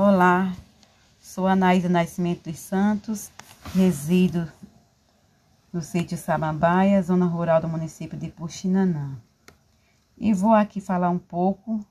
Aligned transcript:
Olá, 0.00 0.54
sou 1.20 1.48
Anaísa 1.48 1.88
Nascimento 1.88 2.48
dos 2.48 2.60
Santos, 2.60 3.32
resido 3.74 4.48
no 5.72 5.82
sítio 5.82 6.16
Samambaia, 6.16 7.02
zona 7.02 7.26
rural 7.26 7.60
do 7.60 7.68
município 7.68 8.16
de 8.16 8.28
Puxinanã. 8.28 9.20
E 10.16 10.32
vou 10.32 10.54
aqui 10.54 10.80
falar 10.80 11.10
um 11.10 11.18
pouco 11.18 11.84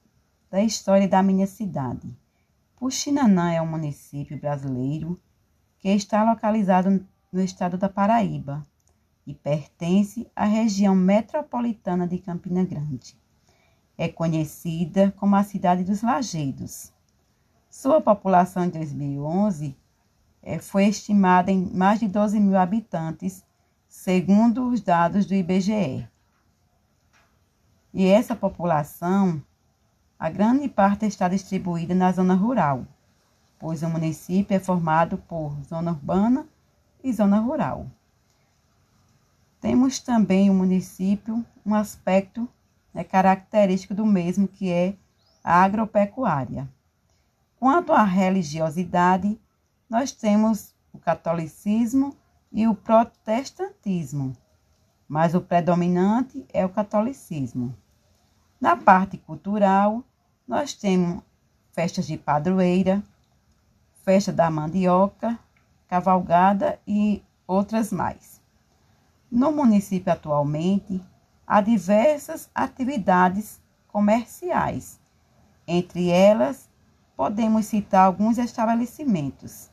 da 0.49 0.63
história 0.63 1.05
da 1.05 1.21
minha 1.21 1.45
cidade. 1.45 2.17
Puxinanã 2.77 3.51
é 3.51 3.61
um 3.61 3.67
município 3.67 4.39
brasileiro 4.39 5.19
que 5.77 5.89
está 5.89 6.23
localizado 6.23 7.05
no 7.29 7.41
estado 7.41 7.77
da 7.77 7.89
Paraíba 7.89 8.65
e 9.25 9.33
pertence 9.33 10.31
à 10.33 10.45
região 10.45 10.95
metropolitana 10.95 12.07
de 12.07 12.19
Campina 12.19 12.63
Grande. 12.63 13.19
É 13.97 14.07
conhecida 14.07 15.13
como 15.17 15.35
a 15.35 15.43
cidade 15.43 15.83
dos 15.83 16.01
Lagedos. 16.01 16.95
Sua 17.79 18.01
população 18.01 18.65
em 18.65 18.69
2011 18.69 19.77
é, 20.41 20.57
foi 20.57 20.87
estimada 20.87 21.51
em 21.51 21.63
mais 21.71 21.99
de 21.99 22.07
12 22.07 22.39
mil 22.39 22.57
habitantes, 22.57 23.45
segundo 23.87 24.67
os 24.67 24.81
dados 24.81 25.27
do 25.27 25.35
IBGE. 25.35 26.09
E 27.93 28.07
essa 28.07 28.35
população, 28.35 29.39
a 30.17 30.27
grande 30.27 30.67
parte 30.67 31.05
está 31.05 31.27
distribuída 31.27 31.93
na 31.93 32.11
zona 32.11 32.33
rural, 32.33 32.83
pois 33.59 33.83
o 33.83 33.89
município 33.89 34.57
é 34.57 34.59
formado 34.59 35.19
por 35.19 35.55
zona 35.61 35.91
urbana 35.91 36.47
e 37.03 37.13
zona 37.13 37.37
rural. 37.37 37.85
Temos 39.61 39.99
também 39.99 40.49
o 40.49 40.53
município 40.55 41.45
um 41.63 41.75
aspecto 41.75 42.49
né, 42.91 43.03
característico 43.03 43.93
do 43.93 44.03
mesmo, 44.03 44.47
que 44.47 44.71
é 44.71 44.95
a 45.43 45.61
agropecuária. 45.61 46.67
Quanto 47.59 47.91
à 47.91 48.03
religiosidade, 48.03 49.39
nós 49.89 50.11
temos 50.11 50.75
o 50.93 50.99
catolicismo 50.99 52.15
e 52.51 52.67
o 52.67 52.75
protestantismo, 52.75 54.35
mas 55.07 55.33
o 55.33 55.41
predominante 55.41 56.45
é 56.53 56.63
o 56.63 56.69
catolicismo. 56.69 57.75
Na 58.61 58.75
parte 58.75 59.17
cultural, 59.17 60.03
nós 60.47 60.73
temos 60.73 61.23
festas 61.71 62.05
de 62.05 62.17
padroeira, 62.17 63.03
festa 64.03 64.31
da 64.31 64.49
mandioca, 64.51 65.37
cavalgada 65.87 66.79
e 66.87 67.23
outras 67.47 67.91
mais. 67.91 68.41
No 69.31 69.51
município 69.51 70.13
atualmente, 70.13 71.03
há 71.45 71.59
diversas 71.59 72.49
atividades 72.53 73.59
comerciais. 73.87 74.99
Entre 75.67 76.09
elas, 76.09 76.66
podemos 77.17 77.65
citar 77.65 78.05
alguns 78.05 78.37
estabelecimentos, 78.37 79.71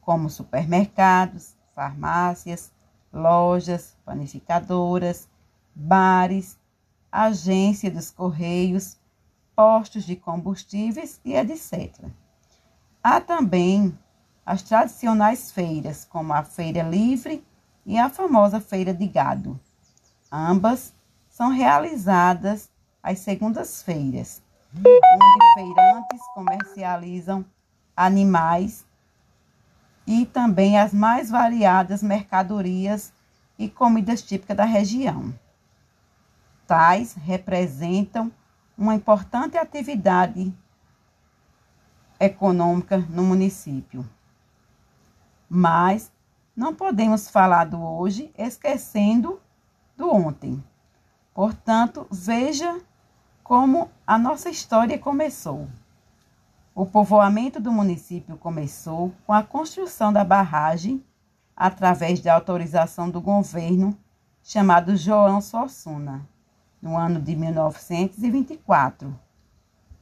como 0.00 0.30
supermercados, 0.30 1.54
farmácias, 1.74 2.72
lojas, 3.12 3.94
panificadoras, 4.06 5.28
bares, 5.74 6.58
agência 7.12 7.90
dos 7.90 8.10
correios, 8.10 8.96
postos 9.54 10.04
de 10.04 10.16
combustíveis 10.16 11.20
e 11.22 11.34
etc. 11.34 12.06
Há 13.02 13.20
também 13.20 13.96
as 14.46 14.62
tradicionais 14.62 15.52
feiras, 15.52 16.06
como 16.06 16.32
a 16.32 16.42
Feira 16.42 16.82
Livre 16.82 17.44
e 17.84 17.98
a 17.98 18.08
famosa 18.08 18.60
Feira 18.60 18.94
de 18.94 19.06
Gado. 19.06 19.60
Ambas 20.32 20.94
são 21.28 21.50
realizadas 21.50 22.70
às 23.02 23.18
segundas-feiras, 23.18 24.42
onde 24.74 25.54
feirantes 25.54 26.20
comercializam 26.34 27.44
animais 27.96 28.86
e 30.06 30.24
também 30.26 30.78
as 30.78 30.92
mais 30.92 31.30
variadas 31.30 32.02
mercadorias 32.02 33.12
e 33.58 33.68
comidas 33.68 34.22
típicas 34.22 34.56
da 34.56 34.64
região. 34.64 35.34
Tais 36.66 37.14
representam 37.14 38.30
uma 38.76 38.94
importante 38.94 39.58
atividade 39.58 40.54
econômica 42.20 42.98
no 42.98 43.22
município. 43.22 44.08
Mas 45.48 46.12
não 46.54 46.74
podemos 46.74 47.28
falar 47.28 47.64
do 47.64 47.82
hoje 47.82 48.32
esquecendo 48.36 49.40
do 49.96 50.10
ontem. 50.10 50.62
Portanto, 51.34 52.06
veja 52.10 52.80
como 53.48 53.90
a 54.06 54.18
nossa 54.18 54.50
história 54.50 54.98
começou. 54.98 55.66
O 56.74 56.84
povoamento 56.84 57.58
do 57.58 57.72
município 57.72 58.36
começou 58.36 59.10
com 59.26 59.32
a 59.32 59.42
construção 59.42 60.12
da 60.12 60.22
barragem 60.22 61.02
através 61.56 62.20
da 62.20 62.34
autorização 62.34 63.08
do 63.08 63.22
governo 63.22 63.96
chamado 64.42 64.94
João 64.98 65.40
Sossuna, 65.40 66.28
no 66.82 66.94
ano 66.94 67.18
de 67.22 67.34
1924. 67.34 69.18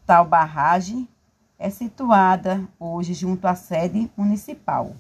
Tal 0.05 0.25
barragem 0.25 1.09
é 1.57 1.71
situada 1.71 2.67
hoje 2.81 3.15
junto 3.15 3.47
à 3.47 3.55
sede 3.55 4.11
municipal. 4.17 4.97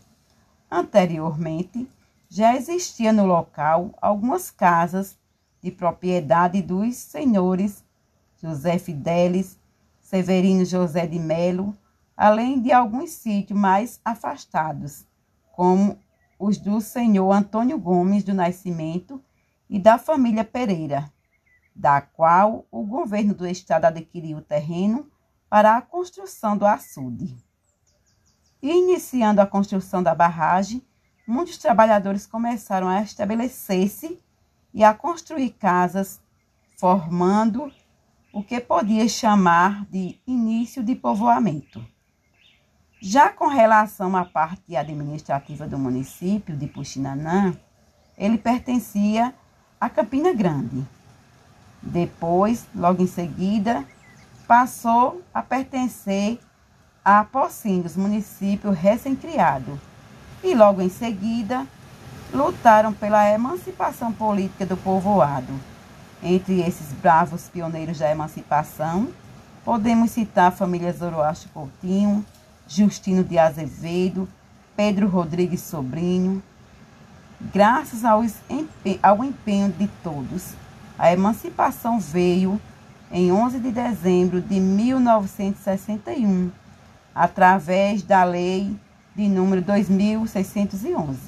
Anteriormente, 0.71 1.91
já 2.29 2.55
existia 2.55 3.13
no 3.13 3.27
local 3.27 3.91
algumas 4.01 4.53
casas 4.53 5.19
de 5.61 5.73
propriedade 5.73 6.63
dos 6.63 6.95
senhores 6.95 7.85
José 8.47 8.79
Fidelis, 8.79 9.59
Severino 10.01 10.65
José 10.65 11.07
de 11.07 11.19
Melo, 11.19 11.77
além 12.17 12.63
de 12.63 12.71
alguns 12.71 13.11
sítios 13.11 13.59
mais 13.59 14.01
afastados, 14.05 15.05
como 15.53 15.99
os 16.39 16.59
do 16.59 16.81
senhor 16.81 17.33
Antônio 17.33 17.79
Gomes 17.79 18.23
do 18.23 18.33
Nascimento 18.33 19.21
e 19.69 19.81
da 19.81 19.99
família 19.99 20.45
Pereira, 20.45 21.13
da 21.75 22.01
qual 22.01 22.65
o 22.71 22.85
governo 22.85 23.35
do 23.35 23.47
estado 23.47 23.87
adquiriu 23.87 24.39
o 24.39 24.43
terreno 24.43 25.11
para 25.51 25.77
a 25.77 25.83
construção 25.83 26.57
do 26.57 26.65
açude. 26.65 27.37
Iniciando 28.63 29.41
a 29.41 29.47
construção 29.47 30.03
da 30.03 30.15
barragem, 30.15 30.87
muitos 31.27 31.59
trabalhadores 31.59 32.27
começaram 32.27 32.89
a 32.89 33.03
estabelecer-se 33.03 34.21
e 34.73 34.85
a 34.85 34.95
construir 34.95 35.51
casas, 35.51 36.21
formando 36.79 37.73
o 38.37 38.43
que 38.43 38.61
podia 38.61 39.09
chamar 39.09 39.87
de 39.87 40.21
início 40.27 40.83
de 40.83 40.95
povoamento. 40.95 41.83
Já 43.01 43.31
com 43.31 43.47
relação 43.47 44.15
à 44.15 44.27
parte 44.27 44.77
administrativa 44.77 45.67
do 45.67 45.79
município 45.79 46.55
de 46.55 46.67
Puxinanã, 46.67 47.57
ele 48.15 48.37
pertencia 48.37 49.33
a 49.81 49.89
Campina 49.89 50.35
Grande. 50.35 50.87
Depois, 51.81 52.67
logo 52.75 53.03
em 53.03 53.07
seguida, 53.07 53.83
passou 54.47 55.23
a 55.33 55.41
pertencer 55.41 56.39
a 57.03 57.25
Pocinhos, 57.25 57.97
município 57.97 58.71
recém-criado, 58.71 59.81
e 60.45 60.55
logo 60.55 60.83
em 60.83 60.91
seguida 60.91 61.67
lutaram 62.35 62.93
pela 62.93 63.27
emancipação 63.31 64.13
política 64.13 64.67
do 64.67 64.77
povoado. 64.77 65.59
Entre 66.23 66.61
esses 66.61 66.93
bravos 66.95 67.49
pioneiros 67.49 67.99
da 67.99 68.11
emancipação, 68.11 69.09
podemos 69.65 70.11
citar 70.11 70.49
a 70.49 70.51
família 70.51 70.93
Zoroastro 70.93 71.51
Coutinho, 71.51 72.25
Justino 72.67 73.23
de 73.23 73.39
Azevedo, 73.39 74.29
Pedro 74.75 75.09
Rodrigues 75.09 75.61
Sobrinho. 75.61 76.43
Graças 77.53 78.05
ao 78.05 78.25
empenho 79.25 79.71
de 79.73 79.87
todos, 80.03 80.55
a 80.99 81.13
emancipação 81.13 82.01
veio 82.01 82.59
em 83.13 83.31
11 83.31 83.61
de 83.61 83.71
dezembro 83.71 84.41
de 84.41 84.59
1961 84.59 86.51
através 87.15 88.03
da 88.03 88.25
lei 88.25 88.75
de 89.15 89.29
número 89.29 89.61
2611. 89.63 91.19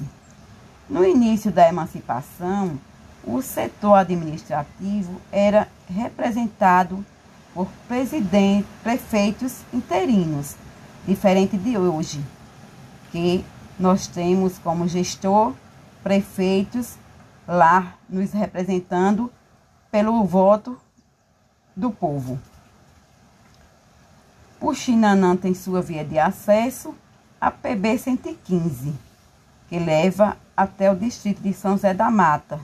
No 0.89 1.05
início 1.05 1.51
da 1.51 1.69
emancipação, 1.69 2.79
o 3.23 3.41
setor 3.41 3.95
administrativo 3.95 5.19
era 5.31 5.67
representado 5.87 7.05
por 7.53 7.67
prefeitos 8.83 9.61
interinos, 9.73 10.55
diferente 11.05 11.57
de 11.57 11.77
hoje, 11.77 12.23
que 13.11 13.43
nós 13.79 14.07
temos 14.07 14.57
como 14.59 14.87
gestor 14.87 15.53
prefeitos 16.03 16.95
lá 17.47 17.95
nos 18.07 18.31
representando 18.31 19.31
pelo 19.91 20.23
voto 20.23 20.79
do 21.75 21.89
povo. 21.89 22.39
O 24.61 24.73
Xinanã 24.73 25.35
tem 25.35 25.53
sua 25.53 25.81
via 25.81 26.03
de 26.03 26.19
acesso, 26.19 26.93
a 27.39 27.49
PB 27.49 27.97
115, 27.97 28.93
que 29.69 29.79
leva 29.79 30.37
até 30.55 30.91
o 30.91 30.95
distrito 30.95 31.41
de 31.41 31.53
São 31.53 31.71
José 31.71 31.93
da 31.93 32.11
Mata, 32.11 32.59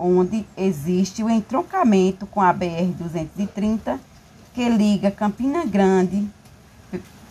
onde 0.00 0.46
existe 0.56 1.22
o 1.22 1.28
entroncamento 1.28 2.26
com 2.26 2.40
a 2.40 2.50
BR 2.54 2.90
230, 2.96 4.00
que 4.54 4.66
liga 4.66 5.10
Campina 5.10 5.66
Grande 5.66 6.26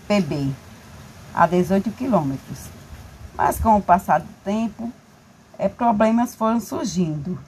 PB 0.08 0.54
a 1.34 1.48
18 1.48 1.90
quilômetros. 1.92 2.68
Mas 3.36 3.60
com 3.60 3.76
o 3.78 3.82
passar 3.82 4.20
do 4.20 4.34
tempo, 4.44 4.92
é, 5.58 5.68
problemas 5.68 6.36
foram 6.36 6.60
surgindo. 6.60 7.40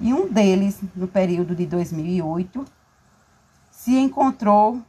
E 0.00 0.14
um 0.14 0.32
deles, 0.32 0.80
no 0.94 1.08
período 1.08 1.54
de 1.54 1.66
2008, 1.66 2.64
se 3.72 3.96
encontrou 3.96 4.80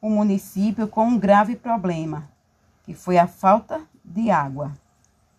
o 0.00 0.08
município 0.08 0.86
com 0.86 1.08
um 1.08 1.18
grave 1.18 1.56
problema, 1.56 2.28
que 2.84 2.94
foi 2.94 3.18
a 3.18 3.26
falta 3.26 3.80
de 4.04 4.30
água, 4.30 4.72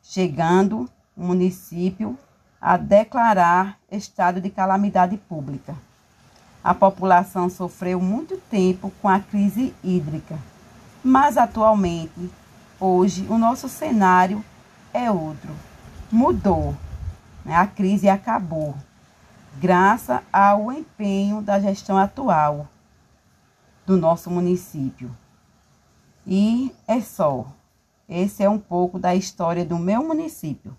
chegando 0.01 0.89
o 1.15 1.23
município 1.23 2.17
a 2.65 2.77
declarar 2.77 3.77
estado 3.91 4.41
de 4.41 4.49
calamidade 4.49 5.17
pública. 5.17 5.75
A 6.63 6.73
população 6.73 7.47
sofreu 7.47 8.01
muito 8.01 8.37
tempo 8.49 8.91
com 8.99 9.07
a 9.07 9.19
crise 9.19 9.71
hídrica, 9.83 10.35
mas 11.03 11.37
atualmente, 11.37 12.27
hoje, 12.79 13.27
o 13.29 13.37
nosso 13.37 13.69
cenário 13.69 14.43
é 14.91 15.11
outro. 15.11 15.51
Mudou. 16.11 16.75
Né? 17.45 17.55
A 17.55 17.67
crise 17.67 18.09
acabou, 18.09 18.73
graças 19.61 20.19
ao 20.33 20.71
empenho 20.71 21.43
da 21.43 21.59
gestão 21.59 21.99
atual 21.99 22.67
do 23.85 23.95
nosso 23.95 24.31
município. 24.31 25.15
E 26.25 26.73
é 26.87 26.99
só. 26.99 27.45
Esse 28.09 28.41
é 28.41 28.49
um 28.49 28.57
pouco 28.57 28.97
da 28.97 29.13
história 29.13 29.63
do 29.63 29.77
meu 29.77 30.03
município. 30.03 30.75